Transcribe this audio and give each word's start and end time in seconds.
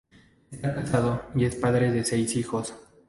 Está 0.51 0.73
casado 0.73 1.27
y 1.35 1.45
es 1.45 1.55
padre 1.57 1.91
de 1.91 2.03
seis 2.03 2.35
hijos. 2.35 2.73